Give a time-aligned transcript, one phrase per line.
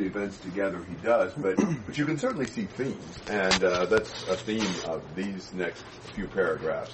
[0.00, 1.32] the events together, he does.
[1.34, 1.56] But
[1.86, 5.82] but you can certainly see themes, and uh, that's a theme of these next
[6.14, 6.92] few paragraphs.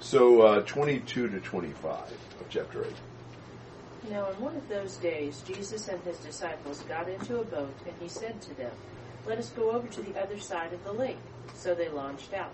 [0.00, 2.92] So uh, 22 to 25 of chapter 8.
[4.10, 7.94] Now, on one of those days, Jesus and his disciples got into a boat, and
[8.00, 8.70] he said to them,
[9.26, 11.18] Let us go over to the other side of the lake.
[11.54, 12.52] So they launched out.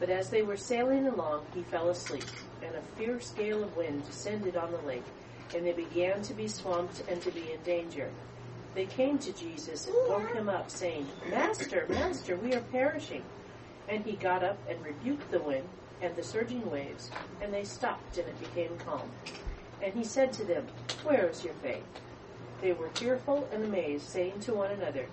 [0.00, 2.24] But as they were sailing along, he fell asleep,
[2.62, 5.04] and a fierce gale of wind descended on the lake,
[5.54, 8.10] and they began to be swamped and to be in danger.
[8.74, 13.22] They came to Jesus and woke him up, saying, Master, Master, we are perishing.
[13.88, 15.68] And he got up and rebuked the wind
[16.00, 19.08] and the surging waves, and they stopped, and it became calm.
[19.82, 20.66] And he said to them,
[21.04, 21.84] Where is your faith?
[22.60, 25.06] They were fearful and amazed, saying to one another,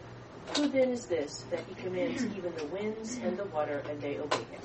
[0.55, 4.17] Who then is this that he commands even the winds and the water, and they
[4.17, 4.61] obey him?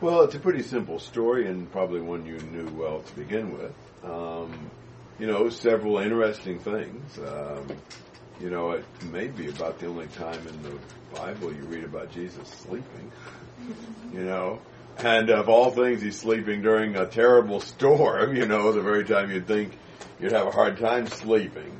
[0.00, 3.74] Well, it's a pretty simple story, and probably one you knew well to begin with.
[4.04, 4.70] Um,
[5.18, 7.18] you know, several interesting things.
[7.18, 7.66] Um,
[8.40, 10.78] you know, it may be about the only time in the
[11.14, 13.10] Bible you read about Jesus sleeping.
[14.12, 14.60] You know,
[14.98, 19.30] and of all things, he's sleeping during a terrible storm, you know, the very time
[19.30, 19.76] you'd think
[20.20, 21.72] you'd have a hard time sleeping.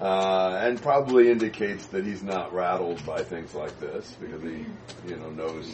[0.00, 4.64] Uh, and probably indicates that he's not rattled by things like this because he,
[5.06, 5.70] you know, knows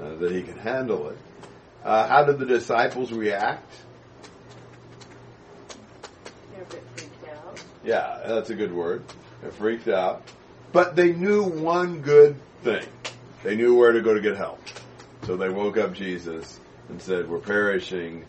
[0.00, 1.18] uh, that he can handle it.
[1.84, 3.70] Uh, how did the disciples react?
[6.54, 7.62] They're a bit freaked out.
[7.84, 9.04] Yeah, that's a good word.
[9.50, 10.22] Freaked out.
[10.72, 12.86] But they knew one good thing.
[13.42, 14.60] They knew where to go to get help.
[15.24, 18.24] So they woke up Jesus and said, We're perishing.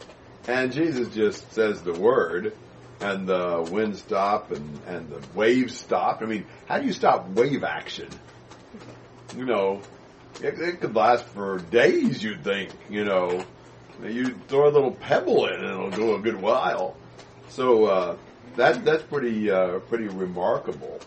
[0.48, 2.54] And Jesus just says the word,
[3.00, 6.22] and the wind stopped and, and the waves stopped.
[6.22, 8.10] I mean, how do you stop wave action?
[9.38, 9.82] You know,
[10.42, 13.46] it, it could last for days, you'd think, you know.
[14.04, 16.98] You throw a little pebble in and it'll go a good while.
[17.50, 18.18] So, uh,
[18.56, 21.00] that, that's pretty, uh, pretty remarkable.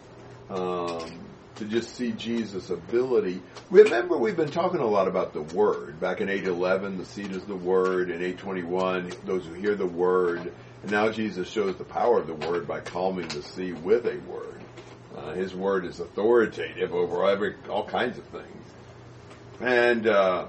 [0.51, 3.41] Um, to just see Jesus' ability.
[3.71, 5.99] Remember, we've been talking a lot about the Word.
[6.01, 8.11] Back in 811, the seed is the Word.
[8.11, 10.53] In 821, those who hear the Word.
[10.83, 14.19] And now Jesus shows the power of the Word by calming the sea with a
[14.31, 14.61] Word.
[15.17, 18.67] Uh, his Word is authoritative over every, all kinds of things.
[19.61, 20.47] And, uh,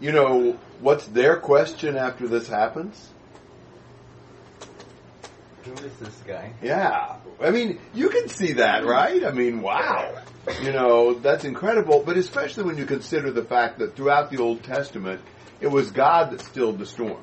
[0.00, 3.10] you know, what's their question after this happens?
[5.64, 6.52] Who is this guy?
[6.62, 7.16] Yeah.
[7.40, 9.24] I mean, you can see that, right?
[9.24, 10.22] I mean, wow.
[10.62, 14.62] You know, that's incredible, but especially when you consider the fact that throughout the Old
[14.62, 15.20] Testament,
[15.60, 17.22] it was God that stilled the storm.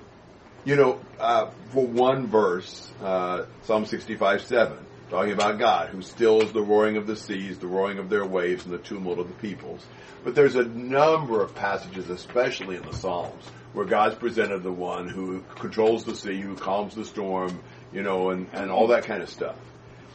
[0.65, 4.77] You know, uh, for one verse, uh, Psalm 65, 7,
[5.09, 8.65] talking about God who stills the roaring of the seas, the roaring of their waves,
[8.65, 9.85] and the tumult of the peoples.
[10.23, 15.07] But there's a number of passages, especially in the Psalms, where God's presented the one
[15.07, 17.61] who controls the sea, who calms the storm,
[17.91, 19.55] you know, and, and all that kind of stuff.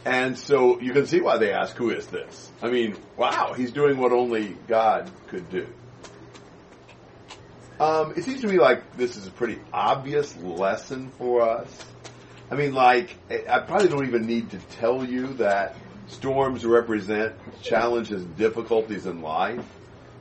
[0.04, 2.50] And so you can see why they ask, who is this?
[2.60, 5.66] I mean, wow, he's doing what only God could do.
[7.78, 11.84] Um, it seems to me like this is a pretty obvious lesson for us.
[12.50, 13.16] I mean, like,
[13.48, 15.74] I probably don't even need to tell you that
[16.08, 19.64] storms represent challenges, and difficulties in life.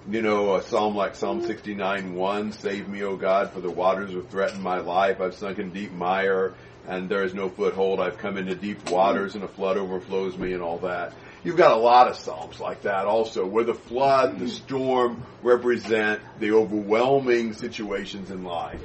[0.09, 4.13] You know, a psalm like Psalm 69, 1, Save me, O God, for the waters
[4.13, 5.21] have threatened my life.
[5.21, 6.55] I've sunk in deep mire,
[6.87, 7.99] and there is no foothold.
[7.99, 11.13] I've come into deep waters, and a flood overflows me, and all that.
[11.43, 16.21] You've got a lot of psalms like that also, where the flood, the storm represent
[16.39, 18.81] the overwhelming situations in life.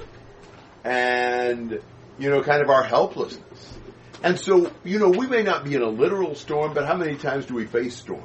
[0.83, 1.81] And,
[2.19, 3.79] you know, kind of our helplessness.
[4.23, 7.17] And so, you know, we may not be in a literal storm, but how many
[7.17, 8.25] times do we face storms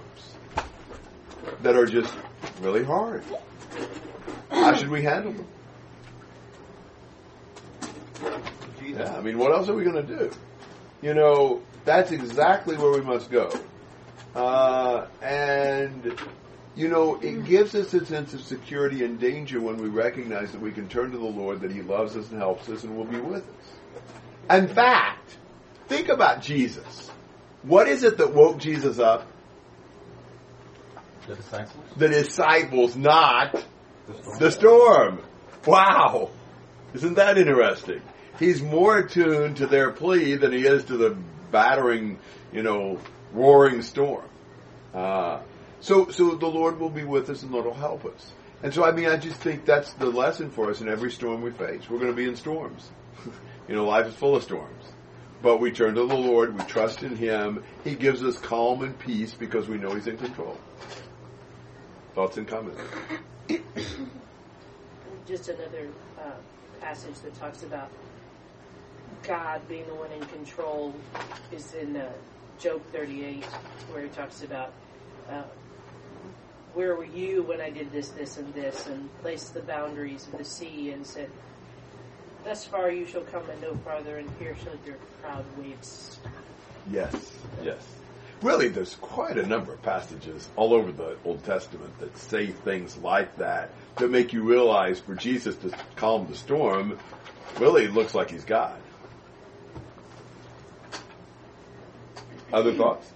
[1.63, 2.13] that are just
[2.61, 3.23] really hard?
[4.49, 5.47] How should we handle them?
[8.97, 10.31] Yeah, I mean, what else are we going to do?
[11.01, 13.51] You know, that's exactly where we must go.
[14.35, 16.15] Uh, and,
[16.75, 20.61] you know, it gives us a sense of security and danger when we recognize that
[20.61, 23.05] we can turn to the Lord, that He loves us and helps us and will
[23.05, 24.57] be with us.
[24.57, 25.37] In fact,
[25.87, 27.09] think about Jesus.
[27.63, 29.27] What is it that woke Jesus up?
[31.27, 31.85] The disciples?
[31.97, 33.53] The disciples, not
[34.07, 34.39] The storm?
[34.39, 35.21] the storm.
[35.67, 36.29] Wow.
[36.93, 38.01] Isn't that interesting?
[38.39, 41.17] He's more attuned to their plea than he is to the
[41.51, 42.19] battering,
[42.51, 42.99] you know,
[43.33, 44.25] roaring storm.
[44.93, 45.41] Uh,
[45.79, 48.33] so, so the Lord will be with us and Lord will help us.
[48.63, 51.41] And so, I mean, I just think that's the lesson for us in every storm
[51.41, 51.89] we face.
[51.89, 52.89] We're going to be in storms.
[53.67, 54.85] you know, life is full of storms.
[55.41, 57.63] But we turn to the Lord, we trust in Him.
[57.83, 60.55] He gives us calm and peace because we know He's in control.
[62.13, 62.79] Thoughts and comments?
[65.27, 65.87] Just another
[66.19, 66.31] uh,
[66.79, 67.89] passage that talks about
[69.27, 70.93] God being the one in control
[71.51, 72.09] is in uh,
[72.59, 73.43] Job 38,
[73.91, 74.71] where he talks about
[75.29, 75.43] uh,
[76.73, 80.37] where were you when I did this, this, and this, and placed the boundaries of
[80.37, 81.29] the sea and said,
[82.43, 86.31] Thus far you shall come and no farther, and here shall your proud waves stop.
[86.89, 87.31] Yes,
[87.63, 87.85] yes.
[88.41, 92.97] Really, there's quite a number of passages all over the Old Testament that say things
[92.97, 96.97] like that that make you realize for Jesus to calm the storm,
[97.59, 98.79] really looks like he's God.
[102.53, 103.11] Other thoughts?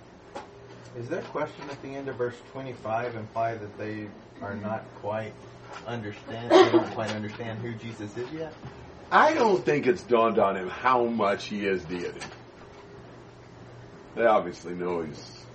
[0.97, 4.07] Is their question at the end of verse 25 imply that they
[4.41, 5.33] are not quite
[5.85, 8.53] understand, they don't quite understand who Jesus is yet?
[9.11, 12.21] I don't think it's dawned on him how much he is deity.
[14.15, 15.45] They obviously know he's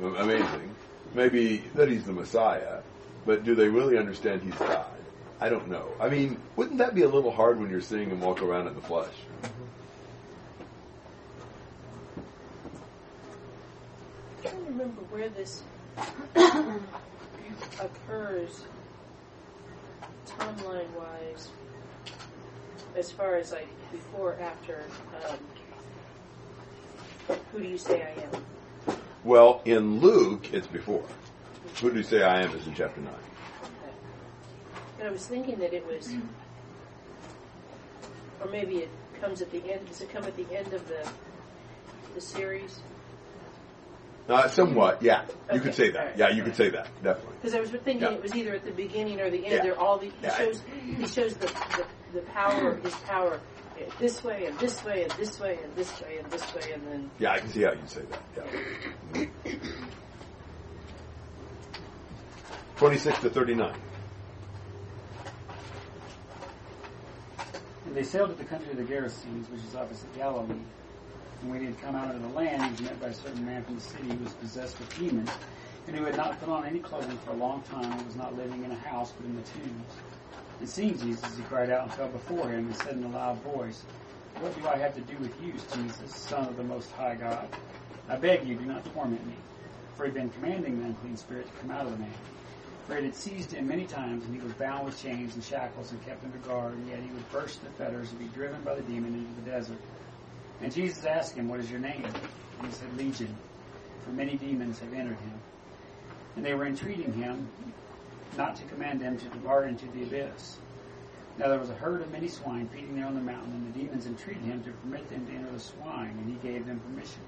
[0.00, 0.74] amazing.
[1.14, 2.80] Maybe that he's the Messiah,
[3.24, 4.86] but do they really understand he's God?
[5.40, 5.88] I don't know.
[6.00, 8.74] I mean, wouldn't that be a little hard when you're seeing him walk around in
[8.74, 9.14] the flesh?
[14.48, 15.62] Trying to remember where this
[17.80, 18.64] occurs
[20.26, 21.48] timeline wise,
[22.96, 24.84] as far as like before, after.
[25.28, 25.38] Um,
[27.52, 28.96] who do you say I am?
[29.24, 31.04] Well, in Luke, it's before.
[31.80, 33.12] Who do you say I am is in chapter 9.
[33.12, 33.92] Okay.
[34.98, 36.12] And I was thinking that it was,
[38.40, 38.90] or maybe it
[39.20, 39.86] comes at the end.
[39.88, 41.08] Does it come at the end of the
[42.14, 42.80] the series?
[44.28, 45.24] Uh, somewhat, yeah.
[45.52, 45.98] You could say that.
[46.00, 46.44] alright, Yeah, you alright.
[46.44, 47.34] could say that, definitely.
[47.40, 48.10] Because I was thinking Yeah.
[48.10, 49.54] it was either at the beginning or the end.
[49.54, 49.62] Yeah.
[49.62, 50.36] They're all the, he Yeah.
[50.36, 53.40] shows he shows the, the the power his power
[53.98, 56.86] this way and this way and this way and this way and this way and
[56.88, 58.22] then Yeah, I can see how you say that.
[59.14, 59.24] Yeah.
[62.76, 63.74] 26 to 39.
[67.86, 70.54] And they sailed to the country of the Gerasenes, which is opposite Galilee.
[71.42, 73.44] And when he had come out of the land, he was met by a certain
[73.44, 75.30] man from the city who was possessed with demons,
[75.86, 78.36] and who had not put on any clothing for a long time, and was not
[78.36, 79.92] living in a house, but in the tombs.
[80.60, 83.40] And seeing Jesus, he cried out and fell before him, and said in a loud
[83.42, 83.82] voice,
[84.40, 87.48] What do I have to do with you, Jesus, Son of the Most High God?
[88.08, 89.34] I beg you, do not torment me.
[89.96, 92.12] For he had been commanding the unclean spirit to come out of the man.
[92.86, 95.92] For it had seized him many times, and he was bound with chains and shackles
[95.92, 98.74] and kept under guard, and yet he would burst the fetters and be driven by
[98.74, 99.78] the demon into the desert.
[100.60, 102.04] And Jesus asked him, What is your name?
[102.04, 103.34] And he said, Legion,
[104.04, 105.40] for many demons have entered him.
[106.36, 107.48] And they were entreating him
[108.36, 110.58] not to command them to depart into the abyss.
[111.38, 113.78] Now there was a herd of many swine feeding there on the mountain, and the
[113.78, 117.22] demons entreated him to permit them to enter the swine, and he gave them permission.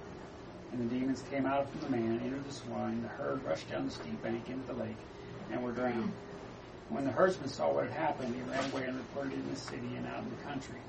[0.72, 3.86] And the demons came out from the man, entered the swine, the herd rushed down
[3.86, 4.96] the steep bank into the lake,
[5.52, 6.12] and were drowned.
[6.88, 9.56] When the herdsman saw what had happened, he ran away and reported it in the
[9.56, 10.80] city and out in the country.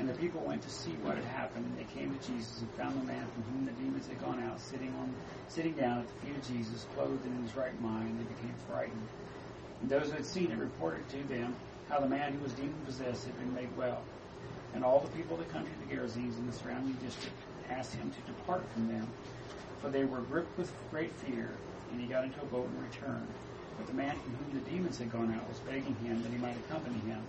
[0.00, 2.70] And the people went to see what had happened, and they came to Jesus and
[2.72, 5.12] found the man from whom the demons had gone out sitting on
[5.48, 8.54] sitting down at the feet of Jesus, clothed in his right mind, and they became
[8.66, 9.08] frightened.
[9.82, 11.54] And those who had seen it reported to them
[11.90, 14.00] how the man who was demon possessed had been made well.
[14.72, 17.36] And all the people of the country of the Gerasenes and the surrounding district
[17.68, 19.06] asked him to depart from them,
[19.82, 21.50] for they were gripped with great fear.
[21.92, 23.28] And he got into a boat and returned.
[23.76, 26.38] But the man from whom the demons had gone out was begging him that he
[26.38, 27.20] might accompany him.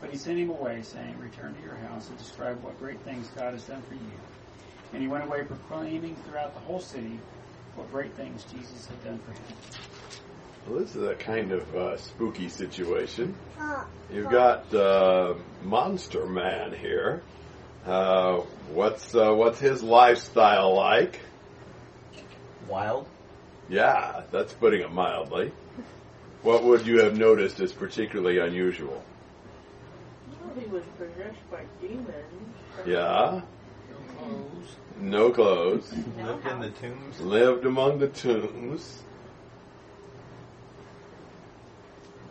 [0.00, 3.28] But he sent him away, saying, Return to your house and describe what great things
[3.36, 4.00] God has done for you.
[4.92, 7.18] And he went away proclaiming throughout the whole city
[7.74, 9.56] what great things Jesus had done for him.
[10.66, 13.34] Well, this is a kind of uh, spooky situation.
[14.12, 17.22] You've got uh, Monster Man here.
[17.86, 18.38] Uh,
[18.72, 21.20] what's uh, what's his lifestyle like?
[22.68, 23.06] Wild?
[23.68, 25.52] Yeah, that's putting it mildly.
[26.42, 29.04] What would you have noticed as particularly unusual?
[30.56, 32.06] Well, he was possessed by demons.
[32.86, 33.42] Yeah,
[34.18, 34.76] Clothes.
[35.00, 37.20] no clothes, No Lived in the tombs?
[37.20, 39.02] lived among the tombs.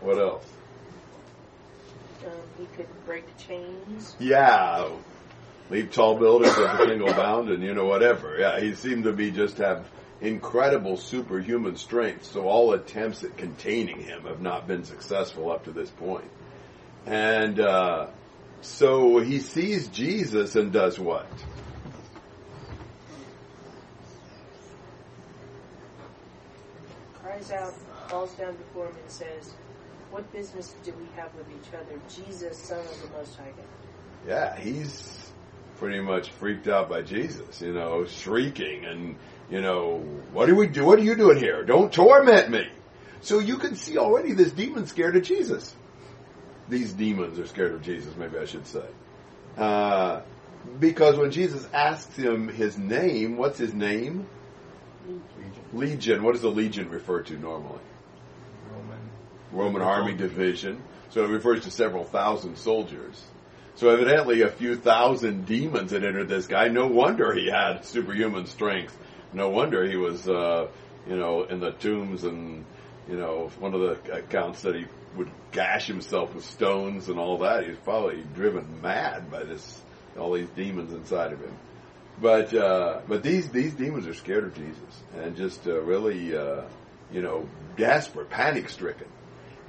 [0.01, 0.46] What else?
[2.25, 4.15] Um, he could break chains.
[4.20, 4.89] Yeah,
[5.70, 8.38] leap tall buildings with a single bound, and you know whatever.
[8.38, 9.88] Yeah, he seemed to be just have
[10.22, 12.25] incredible superhuman strength.
[12.25, 16.29] So all attempts at containing him have not been successful up to this point.
[17.05, 18.08] And uh,
[18.65, 21.27] so he sees Jesus and does what?
[27.36, 27.74] cries out,
[28.10, 29.53] falls down before him, and says,
[30.12, 32.00] What business do we have with each other?
[32.10, 33.65] Jesus, Son of the Most High God.
[34.27, 35.31] Yeah, he's
[35.77, 37.62] pretty much freaked out by Jesus.
[37.62, 39.15] You know, shrieking and
[39.50, 40.00] you know,
[40.31, 40.86] what do we do?
[40.86, 41.63] What are you doing here?
[41.63, 42.67] Don't torment me.
[43.22, 45.75] So you can see already this demon scared of Jesus.
[46.69, 48.86] These demons are scared of Jesus, maybe I should say.
[49.57, 50.22] Uh,
[50.79, 54.27] because when Jesus asks him his name, what's his name?
[55.74, 56.24] legion.
[56.24, 57.79] What does a legion refer to normally?
[58.72, 59.00] Roman.
[59.51, 60.81] Roman army division.
[61.10, 63.24] So it refers to several thousand soldiers.
[63.75, 66.69] So evidently a few thousand demons had entered this guy.
[66.69, 68.98] No wonder he had superhuman strength.
[69.34, 70.67] No wonder he was, uh,
[71.07, 72.65] you know, in the tombs and,
[73.10, 77.39] you know, one of the accounts that he would gash himself with stones and all
[77.39, 77.63] that.
[77.63, 79.81] He was probably driven mad by this,
[80.17, 81.55] all these demons inside of him.
[82.22, 86.63] But, uh, but these, these demons are scared of Jesus and just, uh, really, uh,
[87.12, 89.07] you know, desperate, panic stricken.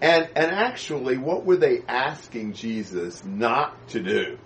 [0.00, 4.38] And, and actually, what were they asking Jesus not to do?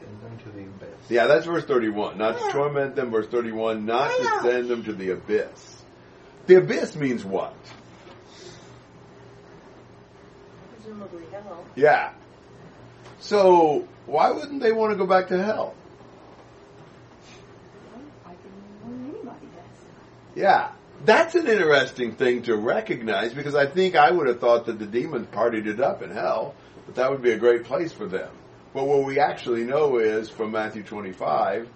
[0.00, 1.10] Send them to the abyss.
[1.10, 2.16] Yeah, that's verse 31.
[2.16, 3.84] Not to torment them, verse 31.
[3.84, 5.82] Not to send them to the abyss.
[6.46, 7.54] The abyss means what?
[10.84, 11.64] Presumably hell.
[11.76, 12.12] Yeah.
[13.20, 15.74] So, why wouldn't they want to go back to hell?
[18.26, 18.32] I
[18.86, 19.86] anybody does.
[20.34, 20.72] Yeah.
[21.06, 24.86] That's an interesting thing to recognize because I think I would have thought that the
[24.86, 26.54] demons partied it up in hell,
[26.86, 28.30] but that would be a great place for them.
[28.74, 31.68] But what we actually know is from Matthew 25,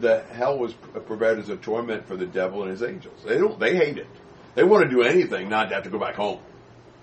[0.00, 3.22] the hell was prepared as a torment for the devil and his angels.
[3.24, 4.08] They don't, they hate it.
[4.54, 6.40] They want to do anything not to have to go back home.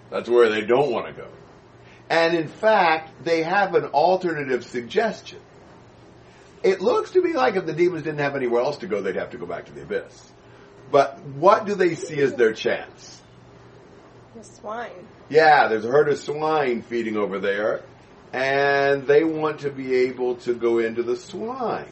[0.10, 1.28] That's where they don't want to go.
[2.10, 5.40] And in fact, they have an alternative suggestion.
[6.62, 9.16] It looks to me like if the demons didn't have anywhere else to go, they'd
[9.16, 10.32] have to go back to the abyss.
[10.92, 13.22] But what do they see as their chance?
[14.36, 15.08] The swine.
[15.30, 17.82] Yeah, there's a herd of swine feeding over there,
[18.32, 21.88] and they want to be able to go into the swine.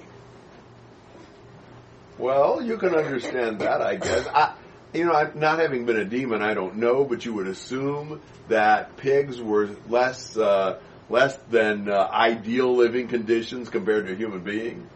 [2.17, 4.27] Well, you can understand that, I guess.
[4.27, 4.53] I,
[4.93, 8.97] you know, not having been a demon, I don't know, but you would assume that
[8.97, 10.79] pigs were less uh,
[11.09, 14.87] less than uh, ideal living conditions compared to a human being,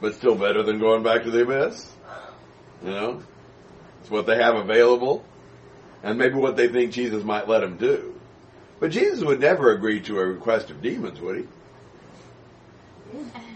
[0.00, 1.92] but still better than going back to the abyss.
[2.82, 3.22] You know,
[4.00, 5.24] it's what they have available,
[6.02, 8.14] and maybe what they think Jesus might let them do.
[8.78, 11.46] But Jesus would never agree to a request of demons, would he?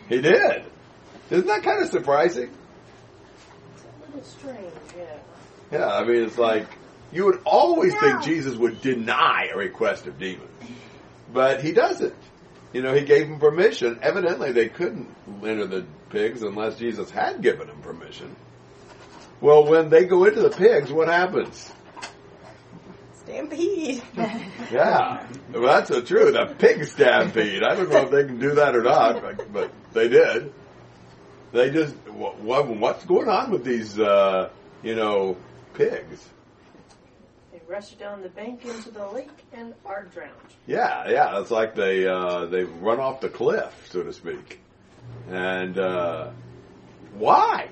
[0.08, 0.64] He did.
[1.30, 2.50] Isn't that kind of surprising?
[3.74, 5.16] It's a little strange, yeah.
[5.72, 6.66] Yeah, I mean, it's like
[7.12, 10.50] you would always think Jesus would deny a request of demons,
[11.32, 12.14] but he doesn't.
[12.72, 14.00] You know, he gave them permission.
[14.02, 15.08] Evidently, they couldn't
[15.44, 18.34] enter the pigs unless Jesus had given them permission.
[19.40, 21.72] Well, when they go into the pigs, what happens?
[23.24, 24.02] Stampede.
[24.72, 26.34] Yeah, well, that's the truth.
[26.34, 27.62] A pig stampede.
[27.62, 30.52] I don't know if they can do that or not, but, but they did.
[31.52, 34.48] They just what, what's going on with these, uh,
[34.82, 35.36] you know,
[35.74, 36.28] pigs?
[37.52, 40.32] They rush down the bank into the lake and are drowned.
[40.66, 41.40] Yeah, yeah.
[41.40, 44.60] It's like they uh, they run off the cliff, so to speak.
[45.30, 46.30] And uh,
[47.14, 47.68] why?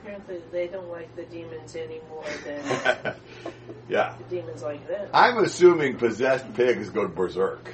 [0.00, 3.14] Apparently, they don't like the demons any more than
[3.88, 4.14] yeah.
[4.16, 5.08] the demons like them.
[5.12, 7.68] I'm assuming possessed pigs go berserk,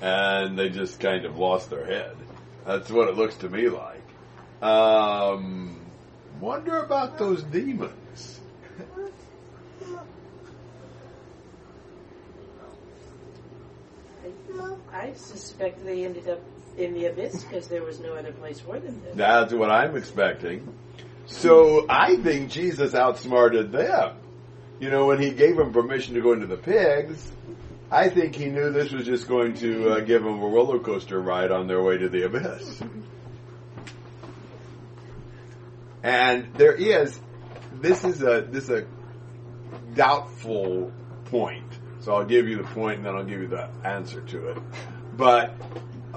[0.00, 2.16] and they just kind of lost their head.
[2.64, 4.02] That's what it looks to me like.
[4.62, 5.79] Um,
[6.40, 8.40] wonder about those demons.
[14.92, 16.40] I suspect they ended up
[16.76, 19.00] in the abyss because there was no other place for them.
[19.02, 19.16] To.
[19.16, 20.74] That's what I'm expecting.
[21.26, 24.16] So I think Jesus outsmarted them.
[24.78, 27.30] You know, when he gave them permission to go into the pigs,
[27.90, 31.20] I think he knew this was just going to uh, give them a roller coaster
[31.20, 32.82] ride on their way to the abyss.
[36.02, 37.18] And there is,
[37.72, 38.86] this is a this is a
[39.94, 40.92] doubtful
[41.26, 41.78] point.
[42.00, 44.58] So I'll give you the point and then I'll give you the answer to it.
[45.16, 45.54] But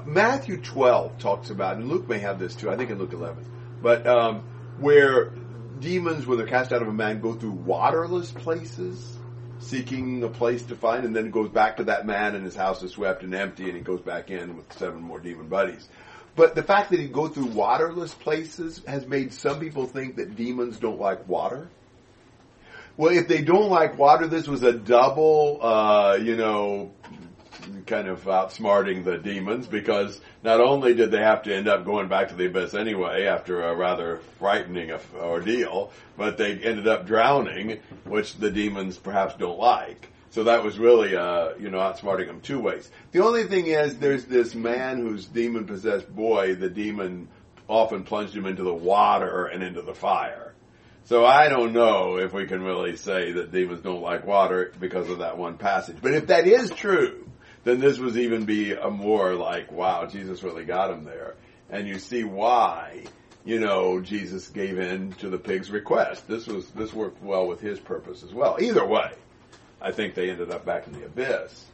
[0.06, 3.46] Matthew 12 talks about, and Luke may have this too, I think in Luke 11,
[3.82, 4.44] but um,
[4.80, 5.32] where
[5.80, 9.18] demons, when they're cast out of a man, go through waterless places,
[9.60, 12.82] seeking a place to find, and then goes back to that man and his house
[12.84, 15.88] is swept and empty, and he goes back in with seven more demon buddies.
[16.36, 20.36] But the fact that he go through waterless places has made some people think that
[20.36, 21.70] demons don't like water.
[22.98, 26.92] Well, if they don't like water, this was a double, uh, you know,
[27.86, 32.08] kind of outsmarting the demons because not only did they have to end up going
[32.08, 37.80] back to the abyss anyway after a rather frightening ordeal, but they ended up drowning,
[38.06, 40.10] which the demons perhaps don't like.
[40.34, 42.90] So that was really, uh, you know, outsmarting them two ways.
[43.12, 46.56] The only thing is, there's this man who's demon possessed boy.
[46.56, 47.28] The demon
[47.68, 50.56] often plunged him into the water and into the fire.
[51.04, 55.08] So I don't know if we can really say that demons don't like water because
[55.12, 55.98] of that one passage.
[56.02, 57.30] But if that is true,
[57.64, 61.36] then this would even be a more like, wow, Jesus really got him there.
[61.70, 63.04] And you see why
[63.46, 66.28] you know, Jesus gave in to the pig's request.
[66.28, 68.58] This was this worked well with his purpose as well.
[68.60, 69.12] Either way,
[69.84, 71.66] I think they ended up back in the abyss.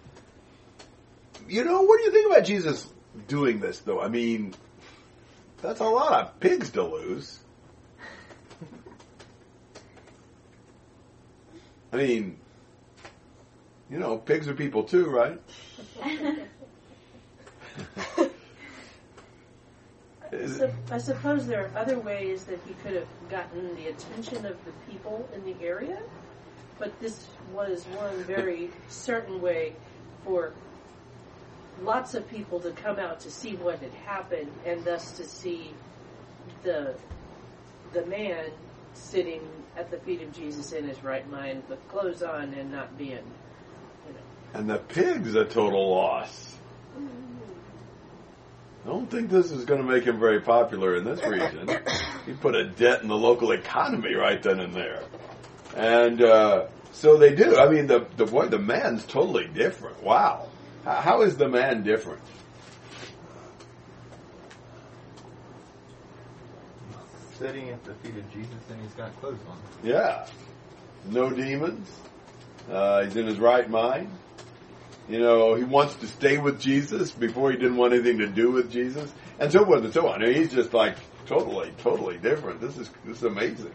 [1.48, 2.92] You know, what do you think about Jesus
[3.28, 4.02] doing this though?
[4.02, 4.56] I mean,
[5.62, 7.40] that's a lot of pigs to lose.
[11.94, 12.40] I mean,
[13.90, 15.40] you know, pigs are people too, right?
[20.32, 24.46] Is Sup- I suppose there are other ways that he could have gotten the attention
[24.46, 26.00] of the people in the area,
[26.80, 29.76] but this was one very certain way
[30.24, 30.54] for
[31.84, 35.72] lots of people to come out to see what had happened and thus to see
[36.64, 36.96] the
[37.94, 38.46] the man
[38.94, 39.42] sitting
[39.78, 43.12] at the feet of Jesus in his right mind with clothes on and not being,
[43.12, 44.20] you know.
[44.54, 46.56] And the pig's a total loss.
[48.86, 51.70] I don't think this is going to make him very popular in this region.
[52.26, 55.04] he put a dent in the local economy right then and there.
[55.76, 57.58] And uh, so they do.
[57.58, 60.04] I mean, the the boy, the man's totally different.
[60.04, 60.50] Wow,
[60.84, 62.22] how, how is the man different?
[67.38, 69.58] Sitting at the feet of Jesus and he's got clothes on.
[69.82, 70.28] Yeah,
[71.06, 71.90] no demons.
[72.70, 74.12] Uh, he's in his right mind.
[75.08, 78.52] You know, he wants to stay with Jesus before he didn't want anything to do
[78.52, 80.22] with Jesus, and so forth and so on.
[80.22, 82.60] I mean, he's just like totally, totally different.
[82.60, 83.74] This is this is amazing.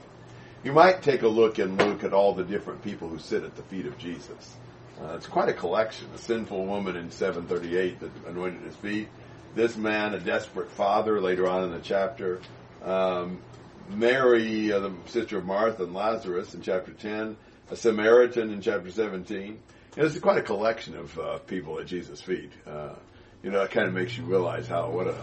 [0.64, 3.54] You might take a look and look at all the different people who sit at
[3.54, 4.56] the feet of Jesus.
[4.98, 6.08] Uh, it's quite a collection.
[6.14, 9.08] A sinful woman in 738 that anointed his feet.
[9.54, 12.40] This man, a desperate father, later on in the chapter.
[12.82, 13.42] Um,
[13.90, 17.36] Mary, uh, the sister of Martha and Lazarus in chapter 10.
[17.70, 19.38] A Samaritan in chapter 17.
[19.42, 19.58] You
[19.96, 22.52] know, it's quite a collection of uh, people at Jesus' feet.
[22.66, 22.94] Uh,
[23.42, 25.16] you know, it kind of makes you realize how what a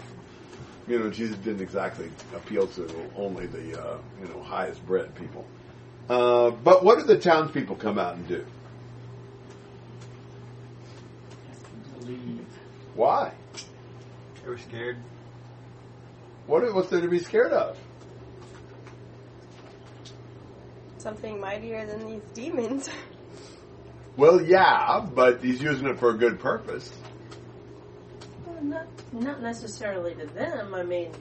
[0.91, 5.45] you know Jesus didn't exactly appeal to only the uh, you know highest bred people.
[6.09, 8.45] Uh, but what did the townspeople come out and do?
[12.01, 12.45] Leave.
[12.95, 13.31] Why?
[14.43, 14.97] They were scared.
[16.45, 17.77] What what's there to be scared of?
[20.97, 22.89] Something mightier than these demons.
[24.17, 26.91] Well, yeah, but he's using it for a good purpose.
[28.61, 30.73] Not not necessarily to them.
[30.73, 31.11] I mean,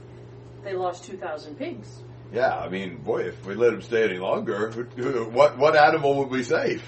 [0.62, 2.02] they lost two thousand pigs.
[2.32, 4.70] Yeah, I mean, boy, if we let him stay any longer,
[5.32, 6.82] what what animal would we save?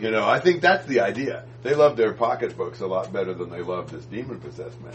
[0.00, 1.44] You know, I think that's the idea.
[1.62, 4.94] They loved their pocketbooks a lot better than they loved this demon possessed man.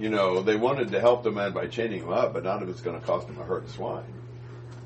[0.00, 2.68] You know, they wanted to help the man by chaining him up, but none of
[2.68, 4.02] it's going to cost him a herd of swine.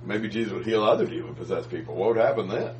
[0.04, 1.94] Maybe Jesus would heal other demon possessed people.
[1.94, 2.74] What would happen then?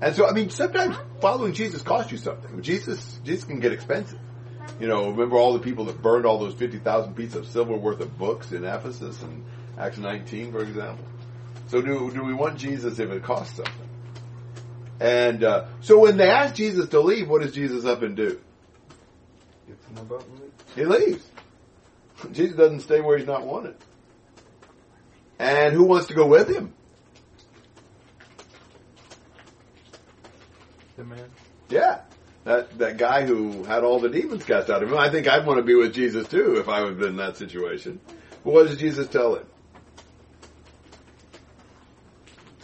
[0.00, 2.60] And so, I mean, sometimes following Jesus costs you something.
[2.62, 4.20] Jesus, Jesus can get expensive.
[4.80, 8.00] You know, remember all the people that burned all those 50,000 pieces of silver worth
[8.00, 9.44] of books in Ephesus in
[9.76, 11.04] Acts 19, for example?
[11.68, 13.74] So do, do we want Jesus if it costs something?
[15.00, 18.40] And, uh, so when they ask Jesus to leave, what does Jesus up and do?
[19.66, 20.74] Gets in the boat and leaves.
[20.74, 21.30] He leaves.
[22.32, 23.76] Jesus doesn't stay where he's not wanted.
[25.38, 26.74] And who wants to go with him?
[30.96, 31.30] The man.
[31.68, 32.00] Yeah.
[32.48, 34.96] That that guy who had all the demons cast out of him.
[34.96, 37.16] I think I'd want to be with Jesus too if I would have been in
[37.16, 38.00] that situation.
[38.42, 39.44] But what does Jesus tell him?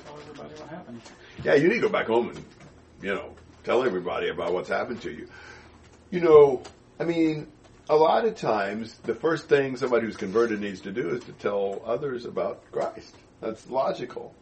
[0.07, 1.03] Tell everybody what happened.
[1.45, 2.43] Yeah, you need to go back home and,
[3.03, 5.29] you know, tell everybody about what's happened to you.
[6.11, 6.63] You know,
[6.99, 7.49] I mean,
[7.91, 11.33] a lot of times the first thing somebody who's converted needs to do is to
[11.33, 13.15] tell others about Christ.
[13.43, 14.35] That's logical.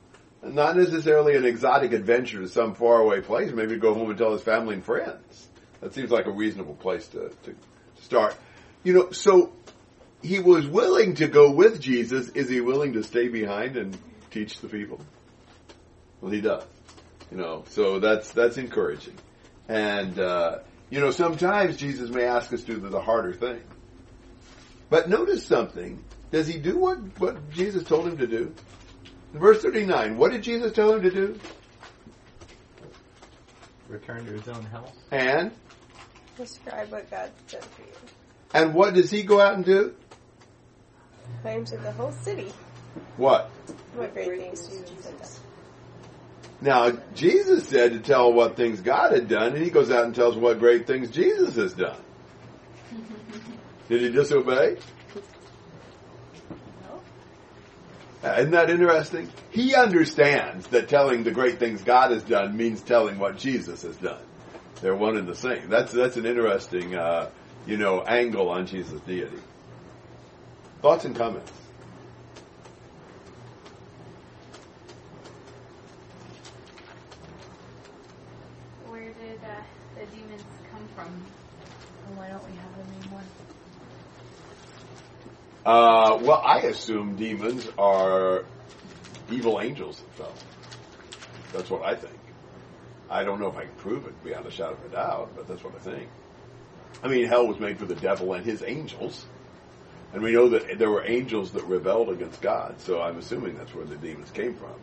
[0.43, 3.53] Not necessarily an exotic adventure to some faraway place.
[3.53, 5.49] Maybe go home and tell his family and friends.
[5.81, 7.55] That seems like a reasonable place to, to
[8.01, 8.37] start.
[8.83, 9.53] You know, so
[10.23, 12.29] he was willing to go with Jesus.
[12.31, 13.97] Is he willing to stay behind and
[14.31, 15.01] teach the people?
[16.21, 16.65] Well, he does.
[17.31, 19.17] You know, so that's that's encouraging.
[19.69, 20.59] And uh,
[20.91, 23.63] you know, sometimes Jesus may ask us to do the harder thing.
[24.91, 26.05] But notice something.
[26.31, 28.55] Does he do what, what Jesus told him to do?
[29.33, 31.38] In verse 39, what did Jesus tell him to do?
[33.88, 34.92] Return to his own house.
[35.11, 35.51] And
[36.37, 37.88] Describe what God done for you.
[38.55, 39.95] and what does he go out and do?
[41.42, 42.51] Claim to the whole city.
[43.16, 43.51] What?
[43.95, 45.29] What great things Jesus had done.
[46.62, 50.14] Now, Jesus said to tell what things God had done, and he goes out and
[50.14, 51.99] tells what great things Jesus has done.
[53.88, 54.79] Did he disobey?
[58.23, 59.29] Uh, Isn't that interesting?
[59.51, 63.97] He understands that telling the great things God has done means telling what Jesus has
[63.97, 64.21] done.
[64.81, 65.69] They're one and the same.
[65.69, 67.31] That's that's an interesting, uh,
[67.67, 69.39] you know, angle on Jesus' deity.
[70.81, 71.53] Thoughts and comments.
[85.64, 88.44] Uh, well, I assume demons are
[89.31, 90.35] evil angels that fell.
[91.53, 92.18] That's what I think.
[93.09, 95.46] I don't know if I can prove it beyond a shadow of a doubt, but
[95.46, 96.09] that's what I think.
[97.03, 99.25] I mean, hell was made for the devil and his angels.
[100.12, 103.75] And we know that there were angels that rebelled against God, so I'm assuming that's
[103.75, 104.75] where the demons came from.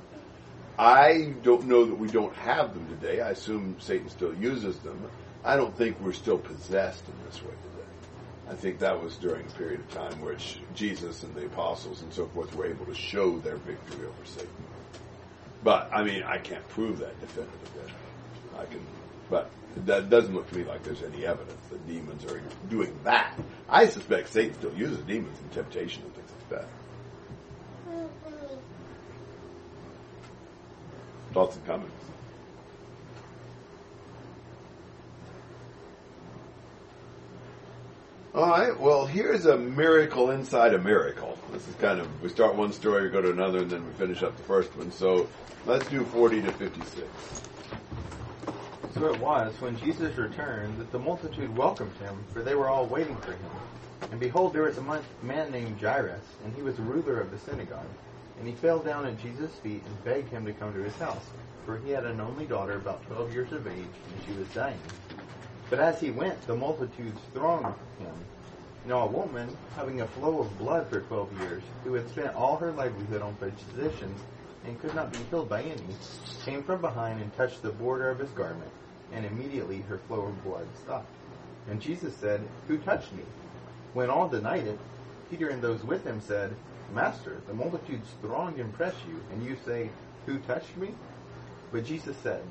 [0.78, 3.20] I don't know that we don't have them today.
[3.20, 5.10] I assume Satan still uses them.
[5.44, 7.79] I don't think we're still possessed in this way today.
[8.50, 12.12] I think that was during a period of time which Jesus and the apostles and
[12.12, 14.50] so forth were able to show their victory over Satan.
[15.64, 17.94] But I mean, I can't prove that definitively.
[18.58, 18.82] I can,
[19.30, 19.52] but
[19.86, 23.40] that doesn't look to me like there's any evidence that demons are doing that.
[23.70, 26.68] I suspect Satan still uses demons in temptation and things like that.
[31.34, 31.94] Thoughts and comments?
[38.36, 38.80] All right.
[38.80, 41.36] Well, here's a miracle inside a miracle.
[41.52, 43.92] This is kind of we start one story, we go to another, and then we
[43.94, 44.92] finish up the first one.
[44.92, 45.28] So
[45.66, 47.08] let's do 40 to 56.
[48.94, 52.86] So it was, when Jesus returned, that the multitude welcomed him, for they were all
[52.86, 53.52] waiting for him.
[54.12, 57.88] And behold, there was a man named Jairus, and he was ruler of the synagogue.
[58.38, 61.26] And he fell down at Jesus' feet and begged him to come to his house,
[61.66, 64.80] for he had an only daughter about twelve years of age, and she was dying.
[65.70, 68.14] But as he went, the multitudes thronged him.
[68.86, 72.58] Now a woman, having a flow of blood for twelve years, who had spent all
[72.58, 74.20] her livelihood on physicians,
[74.66, 75.96] and could not be healed by any,
[76.44, 78.72] came from behind and touched the border of his garment,
[79.14, 81.14] and immediately her flow of blood stopped.
[81.70, 83.24] And Jesus said, Who touched me?
[83.94, 84.80] When all denied it,
[85.30, 86.56] Peter and those with him said,
[86.94, 89.90] Master, the multitudes thronged and press you, and you say,
[90.26, 90.90] Who touched me?
[91.72, 92.42] But Jesus said,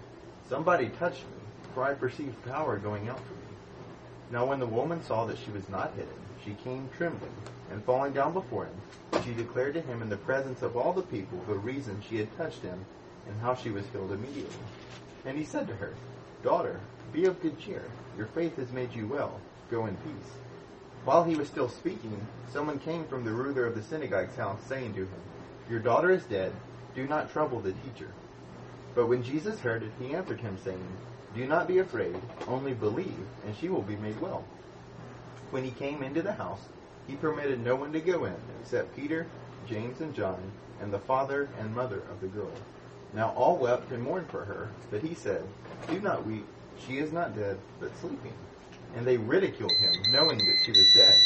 [0.49, 1.38] Somebody touched me,
[1.75, 3.57] for I perceived power going out from me.
[4.31, 6.09] Now when the woman saw that she was not hidden,
[6.45, 7.33] she came trembling,
[7.71, 11.03] and falling down before him, she declared to him in the presence of all the
[11.03, 12.85] people the reason she had touched him,
[13.27, 14.57] and how she was healed immediately.
[15.25, 15.95] And he said to her,
[16.43, 16.81] Daughter,
[17.13, 17.85] be of good cheer.
[18.17, 19.41] Your faith has made you well.
[19.71, 20.33] Go in peace.
[21.05, 24.95] While he was still speaking, someone came from the ruler of the synagogue's house, saying
[24.95, 25.23] to him,
[25.71, 26.53] Your daughter is dead.
[26.95, 28.09] Do not trouble the teacher.
[28.99, 30.85] But when Jesus heard it, he answered him, saying,
[31.33, 32.17] Do not be afraid,
[32.49, 34.43] only believe, and she will be made well.
[35.53, 36.63] When he came into the house,
[37.07, 39.29] he permitted no one to go in except Peter,
[39.69, 40.43] James, and John,
[40.81, 42.51] and the father and mother of the girl.
[43.13, 45.45] Now all wept and mourned for her, but he said,
[45.89, 46.49] Do not weep,
[46.85, 48.35] she is not dead, but sleeping.
[48.97, 51.21] And they ridiculed him, knowing that she was dead.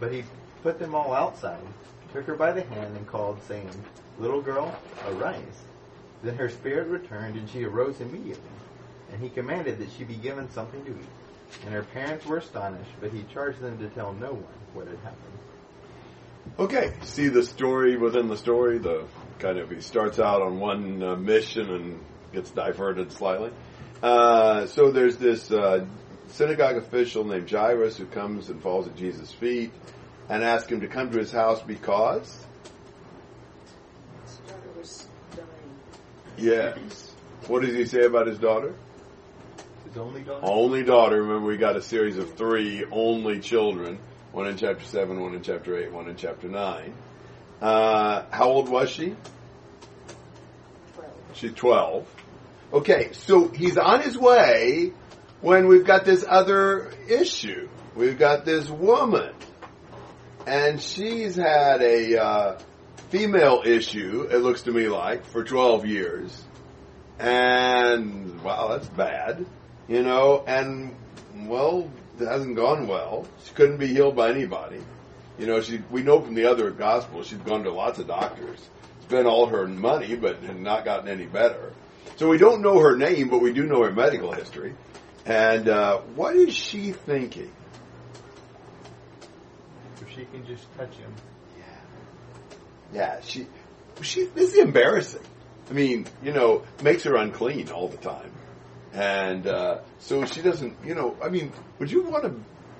[0.00, 0.24] But he
[0.64, 1.62] put them all outside,
[2.12, 3.70] took her by the hand, and called, saying,
[4.18, 5.62] Little girl, arise.
[6.22, 8.50] Then her spirit returned, and she arose immediately.
[9.12, 11.64] And he commanded that she be given something to eat.
[11.64, 14.98] And her parents were astonished, but he charged them to tell no one what had
[14.98, 15.32] happened.
[16.58, 18.78] Okay, see the story within the story.
[18.78, 19.04] The
[19.38, 23.50] kind of he starts out on one uh, mission and gets diverted slightly.
[24.02, 25.84] Uh, so there's this uh,
[26.28, 29.72] synagogue official named Jairus who comes and falls at Jesus' feet
[30.28, 32.44] and asks him to come to his house because
[34.24, 35.06] His daughter was
[35.36, 35.46] dying.
[36.42, 37.14] Yes.
[37.46, 38.74] What does he say about his daughter?
[39.86, 40.46] His only daughter?
[40.46, 41.22] Only daughter.
[41.22, 43.98] Remember, we got a series of three only children.
[44.32, 46.94] One in chapter seven, one in chapter eight, one in chapter nine.
[47.60, 49.14] Uh, how old was she?
[50.94, 51.12] Twelve.
[51.34, 52.08] She's 12.
[52.72, 54.92] Okay, so he's on his way
[55.42, 57.68] when we've got this other issue.
[57.94, 59.34] We've got this woman.
[60.46, 62.58] And she's had a uh,
[63.12, 66.42] female issue, it looks to me like, for 12 years.
[67.18, 69.44] And, wow, that's bad.
[69.86, 70.96] You know, and,
[71.46, 73.26] well, it hasn't gone well.
[73.44, 74.80] She couldn't be healed by anybody.
[75.38, 78.58] You know, she, we know from the other gospels she's gone to lots of doctors
[79.02, 81.74] spent all her money but had not gotten any better.
[82.16, 84.74] So we don't know her name, but we do know her medical history.
[85.26, 87.52] And uh, what is she thinking?
[90.00, 91.12] If she can just touch him.
[92.92, 93.46] Yeah, she,
[94.02, 94.24] she.
[94.26, 95.22] This is embarrassing.
[95.70, 98.30] I mean, you know, makes her unclean all the time,
[98.92, 100.76] and uh, so she doesn't.
[100.84, 102.34] You know, I mean, would you want to,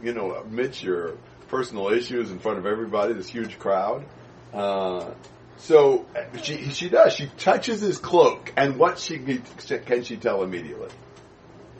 [0.05, 1.17] you know, admit your
[1.49, 4.05] personal issues in front of everybody, this huge crowd?
[4.53, 5.11] Uh,
[5.57, 6.07] so
[6.43, 7.15] she she does.
[7.15, 10.89] She touches his cloak, and what she can she tell immediately?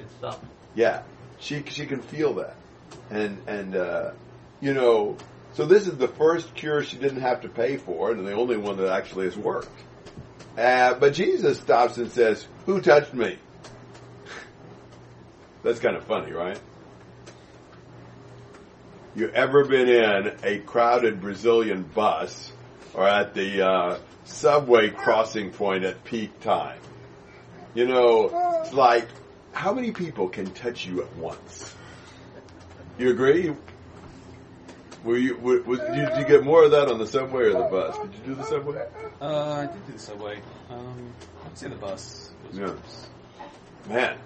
[0.01, 0.45] It's stopped.
[0.75, 1.03] Yeah,
[1.41, 2.57] she she can feel that,
[3.11, 4.13] and and uh,
[4.61, 5.17] you know,
[5.55, 8.57] so this is the first cure she didn't have to pay for, and the only
[8.57, 9.69] one that actually has worked.
[10.57, 13.39] Uh, but Jesus stops and says, "Who touched me?"
[15.63, 16.59] That's kind of funny, right?
[19.15, 22.51] you ever been in a crowded Brazilian bus
[22.95, 26.79] or at the uh, subway crossing point at peak time?
[27.75, 29.09] You know, it's like
[29.53, 31.75] how many people can touch you at once?
[32.99, 33.53] You agree?
[35.05, 37.45] Were you, were, was, did, you, did you get more of that on the subway
[37.45, 37.97] or the bus?
[37.99, 38.87] Did you do the subway?
[39.21, 40.41] Uh, I did do the subway.
[40.71, 41.13] Um,
[41.45, 42.31] I'd say the bus.
[42.49, 42.67] was Yeah.
[42.67, 43.09] worse.
[43.89, 44.19] Man,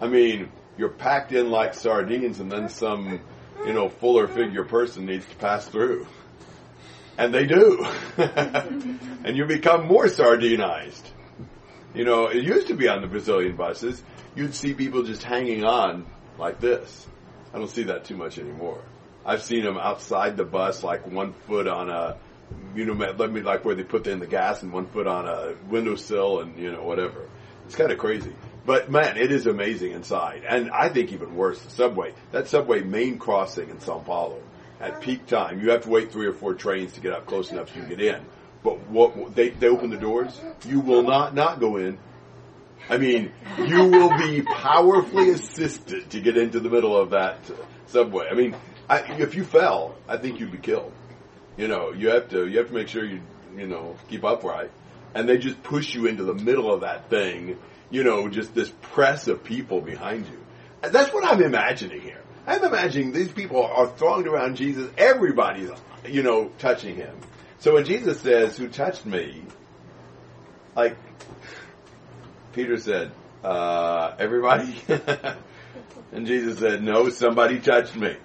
[0.00, 3.20] I mean, you're packed in like sardines, and then some,
[3.66, 6.06] you know, fuller figure person needs to pass through,
[7.18, 11.06] and they do, and you become more sardinized.
[11.94, 14.02] You know, it used to be on the Brazilian buses,
[14.34, 16.06] you'd see people just hanging on
[16.38, 17.06] like this.
[17.52, 18.80] I don't see that too much anymore.
[19.26, 22.16] I've seen them outside the bus, like one foot on a,
[22.74, 25.26] you know, let me like where they put in the gas and one foot on
[25.26, 27.28] a windowsill and you know whatever.
[27.66, 28.34] It's kind of crazy.
[28.66, 30.44] But man, it is amazing inside.
[30.48, 32.14] And I think even worse, the subway.
[32.32, 34.42] That subway main crossing in Sao Paulo
[34.80, 37.50] at peak time, you have to wait three or four trains to get up close
[37.50, 38.24] enough so you get in.
[38.62, 41.98] But what they they open the doors, you will not not go in.
[42.88, 47.54] I mean, you will be powerfully assisted to get into the middle of that uh,
[47.86, 48.28] subway.
[48.30, 48.54] I mean,
[48.88, 50.92] I, if you fell, I think you'd be killed.
[51.56, 53.20] You know, you have to you have to make sure you
[53.56, 54.70] you know keep upright,
[55.14, 57.58] and they just push you into the middle of that thing.
[57.90, 60.38] You know, just this press of people behind you.
[60.82, 62.20] That's what I'm imagining here.
[62.46, 64.90] I'm imagining these people are thronged around Jesus.
[64.98, 65.70] Everybody's
[66.06, 67.16] you know touching him.
[67.58, 69.42] So when Jesus says, "Who touched me?"
[70.74, 70.96] like
[72.52, 74.74] Peter said, uh, "Everybody,"
[76.12, 78.16] and Jesus said, "No, somebody touched me."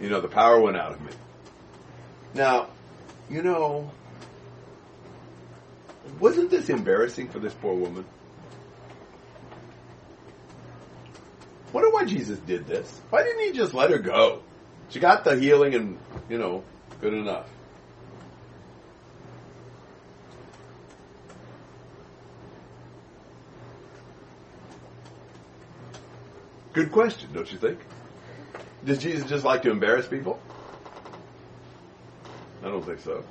[0.00, 1.12] You know, the power went out of me.
[2.34, 2.68] Now,
[3.28, 3.90] you know,
[6.18, 8.04] wasn't this embarrassing for this poor woman?
[11.72, 13.00] Wonder why Jesus did this.
[13.10, 14.42] Why didn't he just let her go?
[14.88, 16.64] She got the healing and, you know,
[17.00, 17.46] good enough.
[26.72, 27.78] Good question, don't you think?
[28.84, 30.40] Does Jesus just like to embarrass people?
[32.62, 33.24] I don't think so.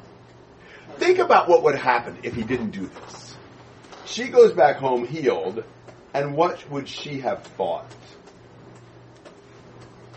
[0.98, 3.38] Think about what would happen if he didn't do this.
[4.06, 5.64] She goes back home healed,
[6.14, 7.86] and what would she have thought?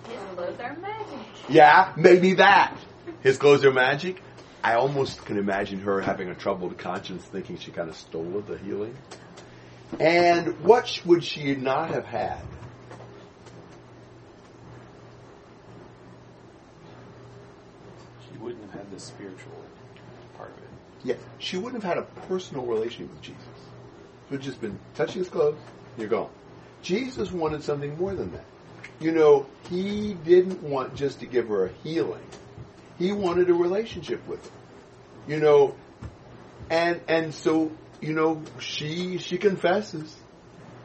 [0.09, 1.19] His clothes are magic.
[1.49, 2.77] Yeah, maybe that.
[3.23, 4.23] His clothes are magic.
[4.65, 8.59] I almost can imagine her having a troubled conscience thinking she kind of stole the
[8.59, 8.97] healing.
[10.01, 12.41] And what would she not have had?
[18.31, 19.53] She wouldn't have had the spiritual
[20.37, 20.71] part of it.
[21.05, 23.43] Yes, she wouldn't have had a personal relationship with Jesus.
[24.29, 25.59] She would just been touching his clothes,
[25.99, 26.31] you're gone.
[26.83, 28.45] Jesus wanted something more than that.
[29.01, 32.23] You know, he didn't want just to give her a healing.
[32.99, 34.53] He wanted a relationship with her.
[35.27, 35.75] You know,
[36.71, 40.17] and and so, you know, she she confesses.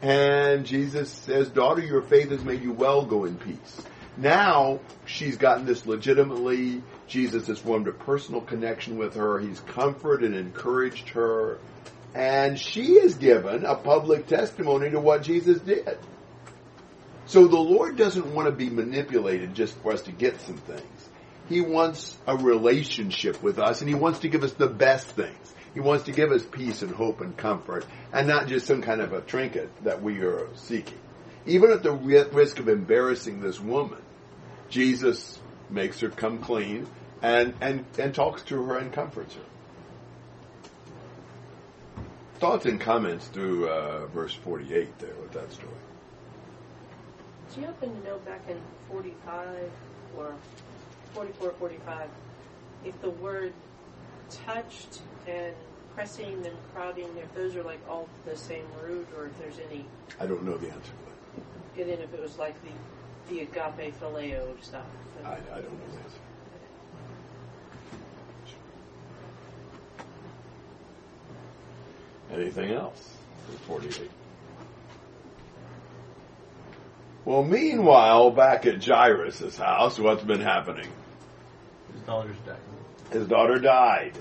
[0.00, 3.82] And Jesus says, Daughter, your faith has made you well, go in peace.
[4.16, 6.82] Now she's gotten this legitimately.
[7.08, 9.38] Jesus has formed a personal connection with her.
[9.38, 11.58] He's comforted and encouraged her.
[12.14, 15.98] And she has given a public testimony to what Jesus did.
[17.26, 21.08] So the Lord doesn't want to be manipulated just for us to get some things.
[21.48, 25.54] He wants a relationship with us and He wants to give us the best things.
[25.74, 29.00] He wants to give us peace and hope and comfort and not just some kind
[29.00, 30.98] of a trinket that we are seeking.
[31.46, 34.00] Even at the risk of embarrassing this woman,
[34.68, 35.38] Jesus
[35.70, 36.86] makes her come clean
[37.22, 39.40] and, and, and talks to her and comforts her.
[42.38, 45.72] Thoughts and comments through uh, verse 48 there with that story.
[47.52, 49.70] Do you happen to know back in 45
[50.16, 50.34] or
[51.14, 52.08] 44, 45,
[52.84, 53.52] if the word
[54.46, 55.54] touched and
[55.94, 59.84] pressing and crowding, if those are like all the same root, or if there's any,
[60.20, 61.82] I don't know the answer to that.
[61.82, 64.86] and then if it was like the, the agape phileo stuff.
[65.24, 66.20] I, I don't know the answer.
[72.32, 73.16] Anything else?
[73.48, 74.10] Verse 48.
[77.24, 80.88] Well, meanwhile, back at Jairus' house, what's been happening?
[81.92, 82.56] His daughter's dead.
[83.10, 84.12] His daughter died.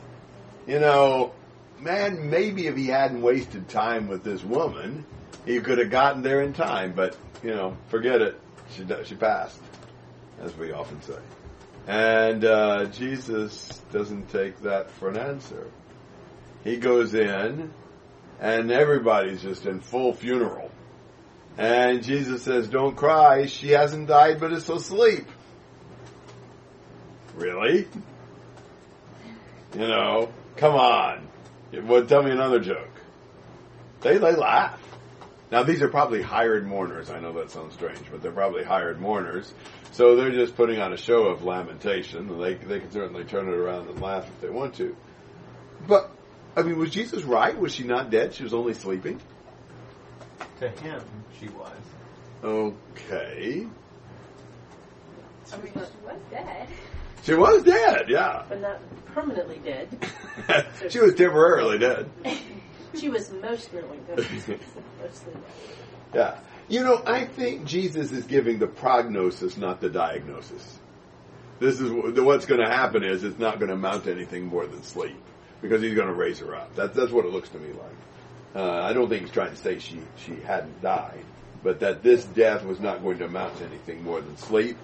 [0.66, 1.34] You know,
[1.80, 5.06] man, maybe if he hadn't wasted time with this woman,
[5.46, 6.94] he could have gotten there in time.
[6.94, 8.40] But you know, forget it.
[8.72, 9.62] She she passed,
[10.42, 11.20] as we often say.
[11.88, 15.68] And uh, Jesus doesn't take that for an answer.
[16.66, 17.72] He goes in,
[18.40, 20.72] and everybody's just in full funeral.
[21.58, 23.48] And Jesus says, "Don't cry.
[23.48, 25.28] She hasn't died, but is asleep."
[27.36, 27.88] Really?
[29.74, 31.28] You know, come on.
[31.84, 32.90] Well, tell me another joke.
[34.02, 34.82] They they laugh.
[35.52, 37.10] Now these are probably hired mourners.
[37.10, 39.54] I know that sounds strange, but they're probably hired mourners.
[39.92, 42.40] So they're just putting on a show of lamentation.
[42.40, 44.96] They they can certainly turn it around and laugh if they want to.
[45.88, 46.12] But
[46.58, 47.58] I mean, was Jesus right?
[47.58, 48.34] Was she not dead?
[48.34, 49.22] She was only sleeping.
[50.60, 51.04] To him,
[51.40, 51.72] she was.
[52.44, 53.68] Okay,
[55.54, 56.68] I mean, she was dead.
[57.24, 58.10] she was dead.
[58.10, 58.80] Yeah, but not
[59.14, 59.88] permanently dead.
[60.90, 62.10] she was temporarily dead.
[62.98, 64.18] She was mostly dead.
[64.18, 65.40] Mostly dead.
[66.16, 66.40] Yeah.
[66.68, 70.80] You know, I think Jesus is giving the prognosis, not the diagnosis.
[71.60, 74.66] This is what's going to happen is it's not going to amount to anything more
[74.66, 75.18] than sleep
[75.62, 76.76] because he's going to raise her up.
[76.76, 78.56] That's that's what it looks to me like.
[78.56, 81.24] Uh, I don't think he's trying to say she she hadn't died,
[81.64, 84.78] but that this death was not going to amount to anything more than sleep.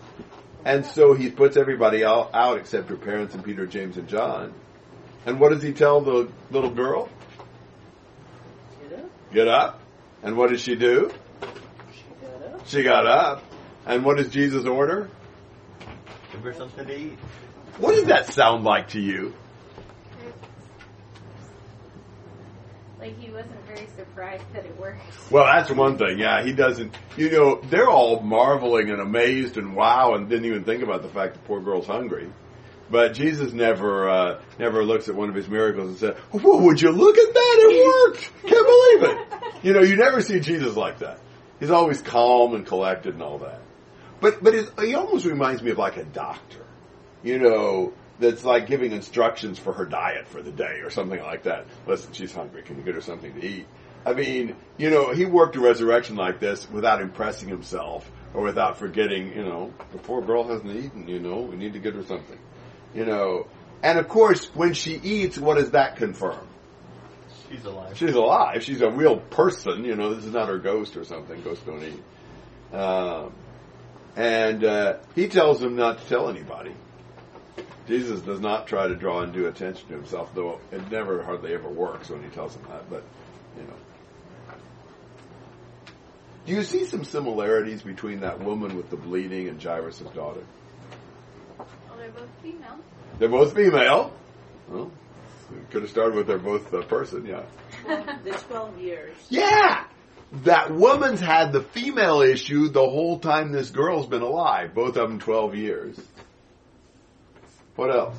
[0.65, 4.53] And so he puts everybody out, out except her parents and Peter, James, and John.
[5.25, 7.09] And what does he tell the little girl?
[8.81, 9.33] Get up.
[9.33, 9.79] Get up.
[10.21, 11.12] And what does she do?
[11.91, 12.67] She got up.
[12.67, 13.43] She got up.
[13.86, 15.09] And what does Jesus order?
[16.31, 17.17] Give her something to eat.
[17.77, 19.33] What does that sound like to you?
[23.03, 25.01] Like he wasn't very surprised that it worked.
[25.29, 26.19] Well, that's one thing.
[26.19, 26.95] Yeah, he doesn't.
[27.17, 31.09] You know, they're all marveling and amazed and wow, and didn't even think about the
[31.09, 32.31] fact the poor girl's hungry.
[32.89, 36.91] But Jesus never, uh, never looks at one of his miracles and "Well, would you
[36.91, 37.55] look at that?
[37.59, 38.31] It worked!
[38.47, 41.19] Can't believe it!" You know, you never see Jesus like that.
[41.59, 43.59] He's always calm and collected and all that.
[44.21, 46.65] But but he almost reminds me of like a doctor.
[47.21, 51.43] You know, that's like giving instructions for her diet for the day or something like
[51.43, 51.65] that.
[51.88, 52.62] Listen, she's hungry.
[52.63, 53.67] Can you get her something to eat?
[54.06, 58.78] I mean, you know, he worked a resurrection like this without impressing himself or without
[58.78, 62.04] forgetting, you know, the poor girl hasn't eaten, you know, we need to get her
[62.04, 62.39] something.
[62.93, 63.47] You know,
[63.82, 66.47] and of course, when she eats, what does that confirm?
[67.49, 67.97] She's alive.
[67.97, 68.63] She's alive.
[68.63, 69.86] She's a real person.
[69.86, 71.41] You know, this is not her ghost or something.
[71.43, 72.76] Ghosts don't eat.
[72.76, 73.34] Um,
[74.15, 76.73] and uh, he tells them not to tell anybody.
[77.88, 81.67] Jesus does not try to draw undue attention to himself, though it never hardly ever
[81.67, 82.89] works when he tells them that.
[82.89, 83.04] But
[83.58, 84.56] you know,
[86.46, 90.43] do you see some similarities between that woman with the bleeding and Jairus' daughter?
[91.58, 91.67] Well,
[91.98, 92.80] they're both female.
[93.19, 94.13] They're both female.
[94.69, 94.91] Well,
[95.72, 97.26] could have started with they're both a person.
[97.26, 97.43] Yeah.
[98.24, 99.15] The 12 years.
[99.30, 99.86] Yeah!
[100.43, 104.74] That woman's had the female issue the whole time this girl's been alive.
[104.74, 106.00] Both of them 12 years.
[107.75, 108.17] What else?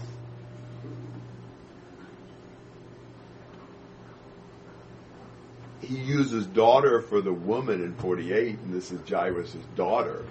[5.80, 10.24] He uses daughter for the woman in 48, and this is Jairus' daughter.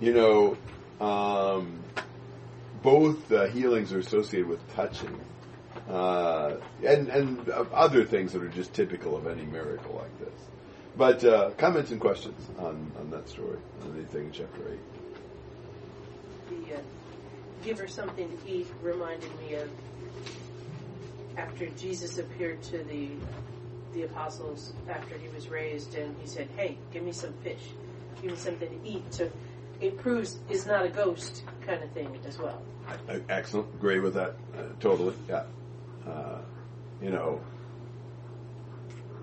[0.00, 1.82] You know, um,
[2.82, 5.18] both uh, healings are associated with touching
[5.88, 10.40] uh, and and other things that are just typical of any miracle like this.
[10.96, 14.80] But uh, comments and questions on, on that story, on anything in chapter eight.
[16.48, 16.80] The uh,
[17.66, 19.68] give her something to eat reminded me of
[21.36, 23.10] after Jesus appeared to the
[23.92, 27.70] the apostles after he was raised, and he said, "Hey, give me some fish,
[28.22, 29.30] give me something to eat." So
[29.80, 32.62] it proves is not a ghost kind of thing as well.
[33.28, 35.14] Excellent, agree with that uh, totally.
[35.28, 35.44] Yeah,
[36.06, 36.38] uh,
[37.02, 37.40] you know,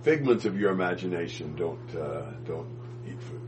[0.02, 2.68] figments of your imagination don't uh, don't
[3.08, 3.42] eat food.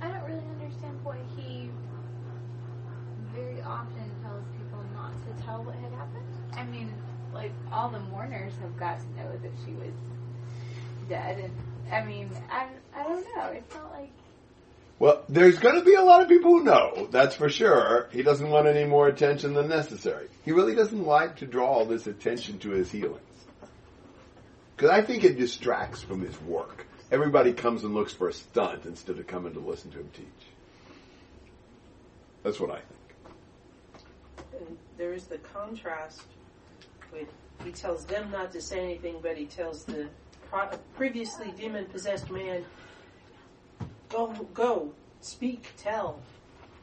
[0.00, 1.70] I don't really understand why he
[3.34, 6.24] very often tells people not to tell what had happened.
[6.52, 6.92] I mean,
[7.32, 9.92] like all the mourners have got to know that she was
[11.08, 13.46] dead, and I mean, I I don't know.
[13.52, 14.10] It's not like
[14.98, 18.08] Well, there's going to be a lot of people who know, that's for sure.
[18.12, 20.28] He doesn't want any more attention than necessary.
[20.44, 23.20] He really doesn't like to draw all this attention to his healings.
[24.76, 26.86] Because I think it distracts from his work.
[27.10, 30.26] Everybody comes and looks for a stunt instead of coming to listen to him teach.
[32.42, 34.06] That's what I think.
[34.60, 36.22] And there is the contrast
[37.12, 37.28] with
[37.64, 40.08] he tells them not to say anything, but he tells the
[40.96, 42.64] previously demon possessed man,
[44.08, 46.20] "Go, go, speak, tell."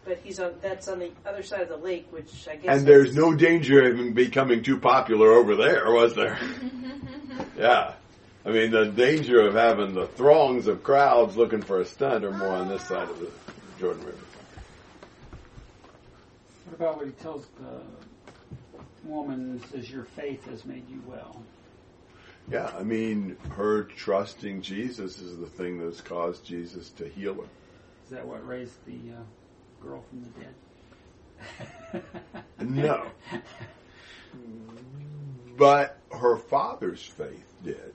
[0.05, 2.78] But he's on that's on the other side of the lake, which I guess.
[2.78, 6.38] And there's no danger of him becoming too popular over there, was there?
[7.57, 7.93] yeah.
[8.45, 12.32] I mean, the danger of having the throngs of crowds looking for a stunt are
[12.32, 13.30] more on this side of the
[13.78, 14.17] Jordan River.
[16.65, 17.82] What about what he tells the
[19.08, 21.41] woman, says, Your faith has made you well?
[22.49, 27.47] Yeah, I mean, her trusting Jesus is the thing that's caused Jesus to heal her.
[28.05, 32.03] Is that what raised the uh, girl from the dead?
[32.60, 33.05] No.
[35.58, 37.93] But her father's faith did.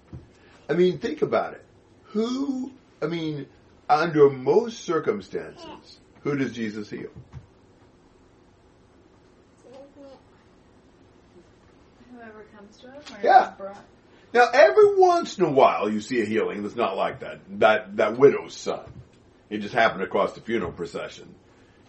[0.68, 1.64] I mean, think about it.
[2.04, 3.46] Who, I mean,
[3.88, 7.10] under most circumstances, who does Jesus heal?
[12.62, 13.52] Comes to him, or Yeah.
[14.34, 17.40] Now, every once in a while, you see a healing that's not like that.
[17.60, 18.90] That that widow's son.
[19.50, 21.34] He just happened across the funeral procession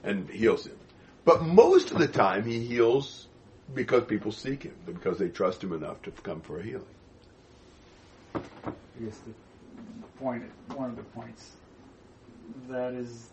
[0.04, 0.78] and heals him.
[1.24, 3.28] But most of the time, he heals
[3.74, 6.86] because people seek him, because they trust him enough to come for a healing.
[8.36, 8.42] I
[9.02, 10.44] guess the point,
[10.76, 11.52] one of the points,
[12.68, 13.30] that is,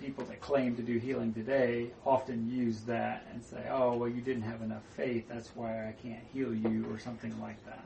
[0.00, 4.20] people that claim to do healing today often use that and say, "Oh, well, you
[4.20, 5.28] didn't have enough faith.
[5.28, 7.84] That's why I can't heal you," or something like that.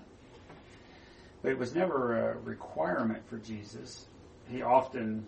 [1.43, 4.07] But it was never a requirement for Jesus.
[4.49, 5.27] He often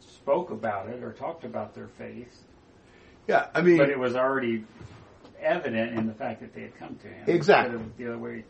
[0.00, 2.44] spoke about it or talked about their faith,
[3.26, 4.64] Yeah, I mean, but it was already
[5.40, 7.24] evident in the fact that they had come to him.
[7.26, 7.80] Exactly.
[7.96, 8.44] The other way.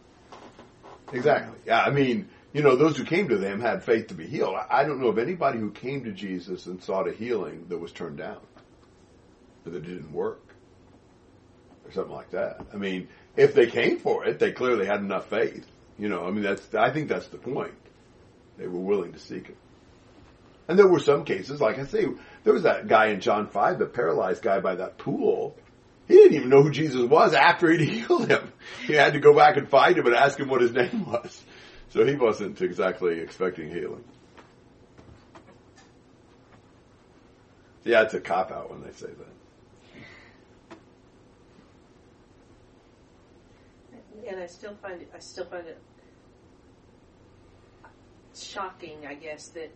[1.13, 1.59] Exactly.
[1.67, 4.57] Yeah, I mean, you know, those who came to them had faith to be healed.
[4.71, 7.93] I don't know of anybody who came to Jesus and sought a healing that was
[7.93, 8.41] turned down,
[9.65, 10.43] or that didn't work,
[11.85, 12.61] or something like that.
[12.73, 15.67] I mean, if they came for it, they clearly had enough faith.
[15.99, 17.75] You know, I mean, that's I think that's the point.
[18.59, 19.57] They were willing to seek it.
[20.67, 22.07] And there were some cases, like I say,
[22.45, 25.57] there was that guy in John five, the paralyzed guy by that pool.
[26.09, 28.53] He didn't even know who Jesus was after he'd healed him.
[28.87, 31.45] He had to go back and find him and ask him what his name was.
[31.91, 34.05] So he wasn't exactly expecting healing.
[37.85, 39.27] Yeah, it's a cop out when they say that.
[44.29, 45.81] And I still find it, I still find it
[48.35, 49.73] shocking, I guess, that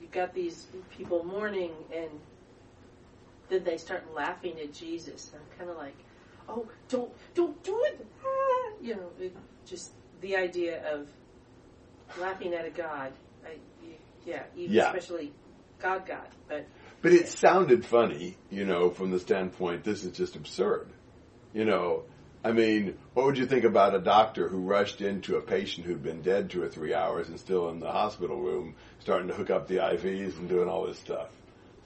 [0.00, 2.10] you've got these people mourning and
[3.48, 5.32] then they start laughing at Jesus.
[5.34, 5.96] I'm kind of like,
[6.48, 8.06] oh, don't, don't do it.
[8.24, 8.72] Ah!
[8.80, 9.34] You know, it,
[9.66, 11.08] just the idea of
[12.20, 13.12] laughing at a God.
[13.44, 13.56] I,
[14.24, 14.86] yeah, even Yeah.
[14.86, 15.32] especially
[15.80, 16.28] God, God.
[16.48, 16.66] But
[17.02, 20.88] But it sounded funny, you know, from the standpoint, this is just absurd.
[21.52, 22.02] You know,
[22.44, 26.02] I mean, what would you think about a doctor who rushed into a patient who'd
[26.02, 29.50] been dead two or three hours and still in the hospital room, starting to hook
[29.50, 31.28] up the IVs and doing all this stuff?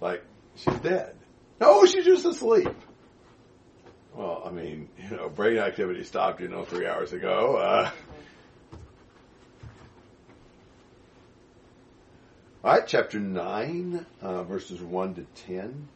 [0.00, 0.22] Like,
[0.56, 1.14] she's dead.
[1.60, 2.68] No, she's just asleep.
[4.14, 7.56] Well, I mean, you know, brain activity stopped, you know, three hours ago.
[7.56, 7.90] Uh,
[12.64, 15.88] all right, chapter 9, uh, verses 1 to 10.